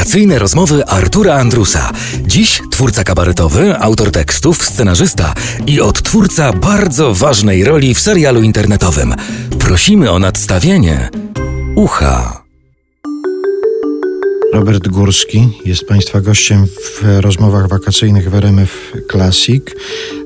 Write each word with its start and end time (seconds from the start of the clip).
Wakacyjne 0.00 0.38
rozmowy 0.38 0.86
Artura 0.86 1.34
Andrusa. 1.34 1.90
Dziś 2.26 2.62
twórca 2.70 3.04
kabaretowy, 3.04 3.78
autor 3.78 4.10
tekstów, 4.10 4.64
scenarzysta 4.64 5.34
i 5.66 5.80
odtwórca 5.80 6.52
bardzo 6.52 7.14
ważnej 7.14 7.64
roli 7.64 7.94
w 7.94 8.00
serialu 8.00 8.42
internetowym. 8.42 9.14
Prosimy 9.58 10.10
o 10.10 10.18
nadstawienie 10.18 11.08
ucha. 11.74 12.39
Robert 14.52 14.88
Górski 14.88 15.48
jest 15.64 15.84
Państwa 15.84 16.20
gościem 16.20 16.66
w 16.66 17.02
rozmowach 17.20 17.68
wakacyjnych 17.68 18.30
w 18.30 18.34
RMF 18.34 18.92
Classic. 19.10 19.64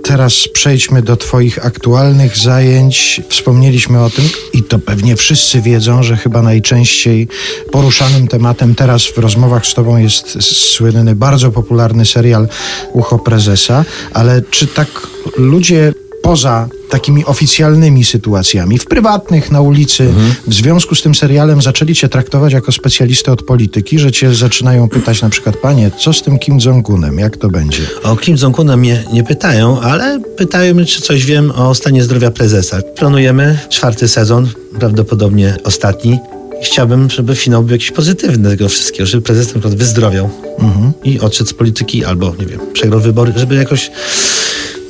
Teraz 0.03 0.49
przejdźmy 0.49 1.03
do 1.03 1.17
Twoich 1.17 1.67
aktualnych 1.67 2.37
zajęć. 2.37 3.21
Wspomnieliśmy 3.29 4.05
o 4.05 4.11
tym 4.11 4.25
i 4.53 4.63
to 4.63 4.79
pewnie 4.79 5.17
wszyscy 5.17 5.61
wiedzą, 5.61 6.03
że 6.03 6.17
chyba 6.17 6.43
najczęściej 6.43 7.29
poruszanym 7.73 8.29
tematem 8.29 8.75
teraz 8.75 9.07
w 9.07 9.19
rozmowach 9.19 9.67
z 9.67 9.75
Tobą 9.75 9.97
jest 9.97 10.43
słynny, 10.43 11.15
bardzo 11.15 11.51
popularny 11.51 12.07
serial 12.07 12.49
Ucho 12.93 13.19
Prezesa. 13.19 13.85
Ale 14.13 14.43
czy 14.51 14.67
tak 14.67 14.89
ludzie 15.37 15.93
poza 16.25 16.69
takimi 16.91 17.25
oficjalnymi 17.25 18.05
sytuacjami, 18.05 18.79
w 18.79 18.85
prywatnych, 18.85 19.51
na 19.51 19.61
ulicy, 19.61 20.05
mhm. 20.05 20.35
w 20.47 20.55
związku 20.55 20.95
z 20.95 21.03
tym 21.03 21.15
serialem 21.15 21.63
zaczęli 21.63 21.95
cię 21.95 22.09
traktować 22.09 22.53
jako 22.53 22.73
specjalistę 22.73 23.33
od 23.33 23.43
polityki, 23.43 23.99
że 23.99 24.13
cię 24.13 24.35
zaczynają 24.35 24.89
pytać 24.89 25.23
na 25.23 25.29
przykład, 25.29 25.57
panie, 25.57 25.91
co 25.99 26.13
z 26.13 26.23
tym 26.23 26.39
Kim 26.39 26.59
Jong-unem, 26.59 27.19
jak 27.19 27.37
to 27.37 27.49
będzie? 27.49 27.83
O 28.03 28.17
Kim 28.17 28.37
Jong-una 28.37 28.77
mnie 28.77 29.05
nie 29.13 29.25
pytają, 29.25 29.81
ale 29.81 30.21
pytają 30.37 30.75
mnie, 30.75 30.85
czy 30.85 31.03
coś 31.03 31.25
wiem 31.25 31.51
o 31.51 31.75
stanie 31.75 32.03
zdrowia 32.03 32.31
prezesa. 32.31 32.83
Planujemy 32.97 33.59
czwarty 33.69 34.09
sezon, 34.09 34.49
prawdopodobnie 34.79 35.57
ostatni. 35.65 36.19
Chciałbym, 36.63 37.11
żeby 37.11 37.37
finał 37.37 37.63
był 37.63 37.73
jakiś 37.73 37.91
pozytywny 37.91 38.51
tego 38.51 38.69
wszystkiego, 38.69 39.07
żeby 39.07 39.23
prezes 39.23 39.47
na 39.47 39.53
przykład 39.53 39.75
wyzdrowiał 39.75 40.31
mhm. 40.59 40.93
i 41.05 41.21
odszedł 41.21 41.51
z 41.51 41.55
polityki 41.55 42.05
albo, 42.05 42.35
nie 42.39 42.47
wiem, 42.47 42.61
przegrał 42.73 43.01
wybory, 43.01 43.33
żeby 43.37 43.55
jakoś 43.55 43.91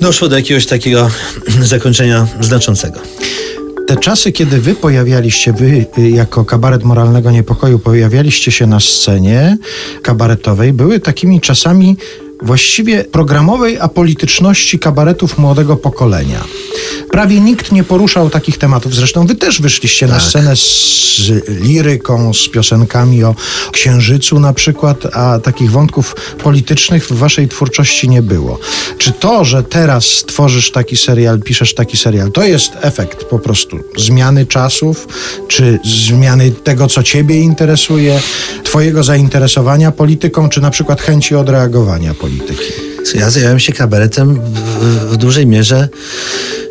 doszło 0.05 0.29
do 0.29 0.37
jakiegoś 0.37 0.67
takiego 0.67 1.11
zakończenia 1.63 2.27
znaczącego. 2.41 3.01
Te 3.87 3.97
czasy, 3.97 4.33
kiedy 4.33 4.61
wy 4.61 4.75
pojawialiście, 4.75 5.53
wy 5.53 5.87
y, 5.99 6.11
jako 6.11 6.45
kabaret 6.45 6.85
moralnego 6.85 7.31
niepokoju, 7.31 7.79
pojawialiście 7.79 8.53
się 8.53 8.67
na 8.67 8.81
scenie 8.81 9.57
kabaretowej, 10.03 10.73
były 10.73 11.01
takimi 11.01 11.41
czasami 11.41 11.97
właściwie 12.45 13.05
programowej 13.05 13.79
apolityczności 13.79 14.79
kabaretów 14.79 15.39
młodego 15.39 15.77
pokolenia. 15.77 16.45
Prawie 17.11 17.41
nikt 17.41 17.73
nie 17.73 17.85
poruszał 17.85 18.31
takich 18.31 18.59
tematów. 18.59 18.95
Zresztą 18.95 19.27
wy 19.27 19.35
też 19.35 19.61
wyszliście 19.61 20.07
tak. 20.07 20.17
na 20.17 20.21
scenę 20.21 20.57
z 20.57 21.31
liryką, 21.49 22.35
z 22.35 22.49
piosenkami 22.49 23.25
o 23.25 23.35
księżycu 23.73 24.41
na 24.41 24.53
przykład, 24.53 25.17
a 25.17 25.39
takich 25.39 25.71
wątków 25.71 26.17
politycznych 26.43 27.07
w 27.07 27.13
waszej 27.13 27.49
twórczości 27.49 28.09
nie 28.09 28.23
było. 28.23 28.59
Czy 28.99 29.13
to, 29.13 29.45
że 29.45 29.63
teraz 29.63 30.25
tworzysz 30.27 30.71
taki 30.71 30.97
serial, 30.97 31.41
piszesz 31.41 31.75
taki 31.75 31.97
serial, 31.97 32.33
to 32.33 32.45
jest 32.45 32.73
efekt 32.81 33.25
po 33.25 33.39
prostu 33.39 33.79
zmiany 33.97 34.47
czasów, 34.47 35.09
czy 35.49 35.79
zmiany 35.85 36.51
tego, 36.51 36.87
co 36.87 37.03
ciebie 37.03 37.41
interesuje, 37.41 38.21
twojego 38.65 39.03
zainteresowania 39.03 39.93
polityką, 39.93 40.49
czy 40.49 40.61
na 40.61 40.71
przykład 40.71 41.01
chęci 41.01 41.35
odreagowania 41.35 42.15
polityki? 42.15 42.34
Ja 43.15 43.31
zająłem 43.31 43.61
się 43.61 43.73
kabaretem 43.73 44.41
w, 44.41 45.13
w 45.13 45.17
dużej 45.17 45.47
mierze 45.47 45.89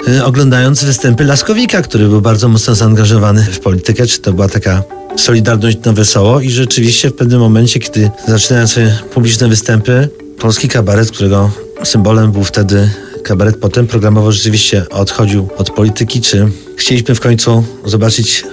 y, 0.08 0.24
oglądając 0.24 0.84
występy 0.84 1.24
Laskowika, 1.24 1.82
który 1.82 2.08
był 2.08 2.22
bardzo 2.22 2.48
mocno 2.48 2.76
zaangażowany 2.76 3.44
w 3.44 3.60
politykę, 3.60 4.08
czy 4.08 4.20
to 4.20 4.34
była 4.34 4.50
taka 4.50 4.84
solidarność 5.18 5.78
na 5.86 5.94
wesoło? 5.94 6.42
I 6.42 6.50
rzeczywiście 6.50 7.10
w 7.10 7.14
pewnym 7.14 7.40
momencie, 7.40 7.80
kiedy 7.80 8.12
zaczynałem 8.28 8.68
sobie 8.68 8.98
publiczne 9.14 9.48
występy, 9.48 10.10
polski 10.40 10.68
kabaret, 10.68 11.12
którego 11.12 11.52
symbolem 11.84 12.32
był 12.32 12.44
wtedy 12.44 12.90
kabaret 13.24 13.58
potem 13.58 13.88
programowo 13.88 14.32
rzeczywiście 14.32 14.90
odchodził 14.90 15.50
od 15.58 15.70
polityki, 15.70 16.22
czy 16.22 16.48
chcieliśmy 16.78 17.16
w 17.16 17.20
końcu 17.20 17.64
zobaczyć, 17.86 18.46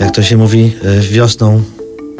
jak 0.00 0.14
to 0.14 0.22
się 0.22 0.36
mówi, 0.36 0.72
y, 0.84 1.00
wiosną 1.00 1.62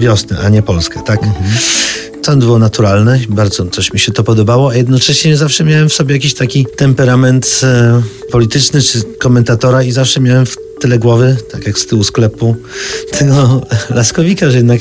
wiosnę, 0.00 0.38
a 0.44 0.48
nie 0.48 0.62
Polskę, 0.62 1.00
tak? 1.06 1.22
Mhm 1.22 1.83
to 2.24 2.36
było 2.36 2.58
naturalne, 2.58 3.20
bardzo 3.28 3.66
mi 3.92 4.00
się 4.00 4.12
to 4.12 4.24
podobało, 4.24 4.70
a 4.70 4.74
jednocześnie 4.74 5.36
zawsze 5.36 5.64
miałem 5.64 5.88
w 5.88 5.92
sobie 5.92 6.14
jakiś 6.14 6.34
taki 6.34 6.66
temperament 6.76 7.60
e, 7.62 8.02
polityczny 8.30 8.82
czy 8.82 9.02
komentatora 9.18 9.82
i 9.82 9.92
zawsze 9.92 10.20
miałem 10.20 10.46
w 10.46 10.56
tyle 10.80 10.98
głowy, 10.98 11.36
tak 11.52 11.66
jak 11.66 11.78
z 11.78 11.86
tyłu 11.86 12.04
sklepu, 12.04 12.56
tego 13.18 13.62
Laskowika, 13.90 14.50
że 14.50 14.56
jednak 14.56 14.80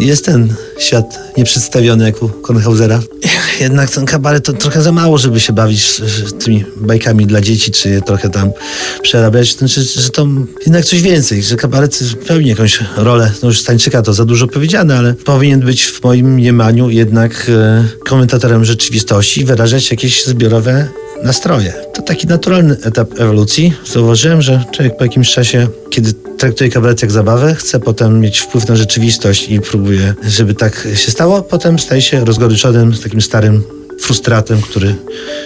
jest 0.00 0.24
ten 0.24 0.54
świat 0.78 1.18
nieprzedstawiony 1.36 2.04
jak 2.04 2.22
u 2.22 2.28
Kornhausera. 2.28 3.00
Jednak 3.60 3.90
ten 3.90 4.06
kabaret 4.06 4.44
to 4.44 4.52
trochę 4.52 4.82
za 4.82 4.92
mało, 4.92 5.18
żeby 5.18 5.40
się 5.40 5.52
bawić 5.52 6.00
tymi 6.44 6.64
bajkami 6.76 7.26
dla 7.26 7.40
dzieci, 7.40 7.70
czy 7.70 7.88
je 7.88 8.02
trochę 8.02 8.30
tam 8.30 8.50
przerabiać, 9.02 9.56
znaczy, 9.56 9.82
że 9.82 10.10
to 10.10 10.26
jednak 10.66 10.84
coś 10.84 11.02
więcej, 11.02 11.42
że 11.42 11.56
kabaret 11.56 11.98
pełni 12.26 12.48
jakąś 12.48 12.80
rolę, 12.96 13.32
no 13.42 13.48
już 13.48 13.60
Stańczyka 13.60 14.02
to 14.02 14.14
za 14.14 14.24
dużo 14.24 14.46
powiedziane, 14.46 14.98
ale 14.98 15.14
powinien 15.14 15.60
być 15.60 15.84
w 15.86 16.02
moim 16.02 16.34
mniemaniu 16.34 16.90
jednak 16.90 17.46
e, 17.48 17.84
komentatorem 18.04 18.64
rzeczywistości 18.64 19.44
wyrażać 19.44 19.90
jakieś 19.90 20.24
zbiorowe 20.24 20.88
nastroje. 21.24 21.72
To 21.94 22.02
taki 22.02 22.26
naturalny 22.26 22.76
etap 22.82 23.20
ewolucji. 23.20 23.72
Zauważyłem, 23.92 24.42
że 24.42 24.64
człowiek 24.72 24.96
po 24.96 25.04
jakimś 25.04 25.32
czasie, 25.32 25.68
kiedy 25.90 26.12
traktuje 26.12 26.70
kabaret 26.70 27.02
jak 27.02 27.10
zabawę, 27.10 27.54
chce 27.54 27.80
potem 27.80 28.20
mieć 28.20 28.38
wpływ 28.38 28.68
na 28.68 28.76
rzeczywistość 28.76 29.48
i 29.48 29.60
próbuje, 29.60 30.14
żeby 30.28 30.54
tak 30.54 30.88
się 30.94 31.10
stało. 31.10 31.42
Potem 31.42 31.78
staje 31.78 32.02
się 32.02 32.24
rozgoryczonym, 32.24 32.94
takim 33.02 33.20
starym 33.20 33.62
frustratem, 34.00 34.62
który 34.62 34.94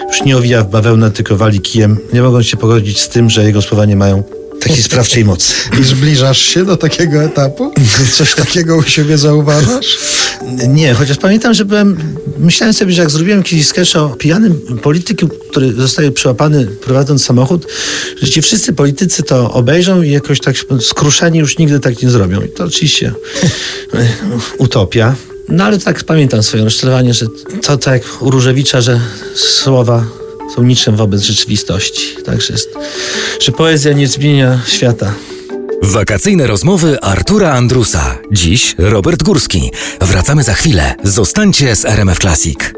już 0.09 0.25
nie 0.25 0.37
owija 0.37 0.63
w 0.63 0.71
bawełnę, 0.71 1.11
tylko 1.11 1.37
wali 1.37 1.61
kijem. 1.61 1.99
Nie 2.13 2.23
mogą 2.23 2.43
się 2.43 2.57
pogodzić 2.57 3.01
z 3.01 3.09
tym, 3.09 3.31
że 3.31 3.45
jego 3.45 3.63
słowa 3.63 3.85
nie 3.85 3.97
mają 3.97 4.23
takiej 4.61 4.83
sprawczej 4.83 5.25
mocy. 5.25 5.55
I 5.81 5.85
zbliżasz 5.85 6.39
się 6.39 6.65
do 6.65 6.77
takiego 6.77 7.23
etapu? 7.23 7.73
Coś 8.17 8.35
takiego 8.35 8.77
u 8.77 8.83
siebie 8.83 9.19
zauważasz? 9.19 9.99
Nie, 10.69 10.95
chociaż 10.95 11.17
pamiętam, 11.17 11.55
że 11.55 11.65
byłem, 11.65 11.97
myślałem 12.39 12.75
sobie, 12.75 12.93
że 12.93 13.03
jak 13.03 13.11
zrobiłem 13.11 13.39
jakiś 13.39 13.67
sketch 13.67 13.97
o 13.97 14.09
pijanym 14.09 14.61
polityku, 14.83 15.29
który 15.29 15.73
zostaje 15.73 16.11
przyłapany 16.11 16.67
prowadząc 16.67 17.25
samochód, 17.25 17.67
że 18.23 18.29
ci 18.29 18.43
wszyscy 18.43 18.73
politycy 18.73 19.23
to 19.23 19.53
obejrzą 19.53 20.03
i 20.03 20.11
jakoś 20.11 20.41
tak 20.41 20.57
skruszeni 20.81 21.39
już 21.39 21.59
nigdy 21.59 21.81
tak 21.81 22.03
nie 22.03 22.11
zrobią. 22.11 22.41
I 22.41 22.49
to 22.49 22.65
oczywiście 22.65 23.13
utopia. 24.59 25.15
No 25.49 25.65
ale 25.65 25.79
tak 25.79 26.05
pamiętam 26.05 26.43
swoje 26.43 26.65
rozczarowanie, 26.65 27.15
że 27.15 27.27
to 27.63 27.77
tak 27.77 27.95
jak 27.95 28.23
u 28.23 28.31
Różewicza, 28.31 28.81
że 28.81 29.01
słowa 29.35 30.05
są 30.55 30.63
niczym 30.63 30.97
wobec 30.97 31.23
rzeczywistości. 31.23 32.17
Także 32.25 32.53
jest, 32.53 32.69
że 33.41 33.53
poezja 33.53 33.93
nie 33.93 34.09
zmienia 34.09 34.61
świata. 34.67 35.15
Wakacyjne 35.83 36.47
rozmowy 36.47 37.01
Artura 37.01 37.53
Andrusa. 37.53 38.19
Dziś 38.33 38.75
Robert 38.79 39.23
Górski. 39.23 39.71
Wracamy 40.01 40.43
za 40.43 40.55
chwilę. 40.55 40.95
Zostańcie 41.03 41.77
z 41.77 41.85
RMF 41.85 42.19
Classic. 42.19 42.78